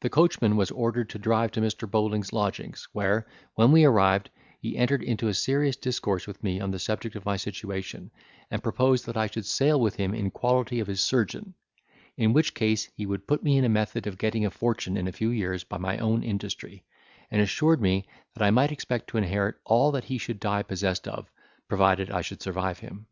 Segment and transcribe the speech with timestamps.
[0.00, 1.88] The coachman was ordered to drive to Mr.
[1.88, 6.72] Bowling's lodgings, where, when we arrived, he entered into a serious discourse with me, on
[6.72, 8.10] the subject of my situation,
[8.50, 11.54] and proposed that I should sail with him in quality of his surgeon;
[12.16, 15.06] in which case he would put me in a method of getting a fortune in
[15.06, 16.82] a few years by my own industry;
[17.30, 21.06] and assured me, that I might expect to inherit all that he should die possessed
[21.06, 21.30] of,
[21.68, 23.06] provided I should survive him.